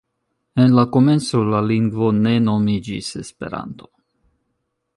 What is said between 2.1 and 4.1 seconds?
ne nomiĝis Esperanto.